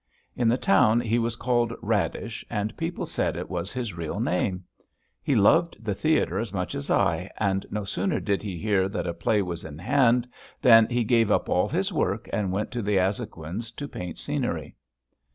In 0.35 0.47
the 0.47 0.57
town 0.57 0.99
he 0.99 1.19
was 1.19 1.35
called 1.35 1.73
Radish, 1.79 2.43
and 2.49 2.75
people 2.75 3.05
said 3.05 3.37
it 3.37 3.51
was 3.51 3.71
his 3.71 3.93
real 3.93 4.19
name. 4.19 4.63
He 5.21 5.35
loved 5.35 5.77
the 5.79 5.93
theatre 5.93 6.39
as 6.39 6.51
much 6.51 6.73
as 6.73 6.89
I, 6.89 7.29
and 7.37 7.67
no 7.69 7.83
sooner 7.83 8.19
did 8.19 8.41
he 8.41 8.57
hear 8.57 8.89
that 8.89 9.05
a 9.05 9.13
play 9.13 9.43
was 9.43 9.63
in 9.63 9.77
hand 9.77 10.27
than 10.59 10.87
he 10.89 11.03
gave 11.03 11.29
up 11.29 11.49
all 11.49 11.67
his 11.67 11.93
work 11.93 12.27
and 12.33 12.51
went 12.51 12.71
to 12.71 12.81
the 12.81 12.97
Azhoguins' 12.97 13.69
to 13.75 13.87
paint 13.87 14.17
scenery. 14.17 14.75